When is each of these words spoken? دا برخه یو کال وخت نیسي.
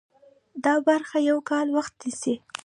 دا 0.65 0.73
برخه 0.87 1.17
یو 1.29 1.37
کال 1.49 1.67
وخت 1.77 1.93
نیسي. 2.03 2.33